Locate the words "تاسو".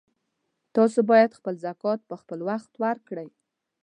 0.75-0.99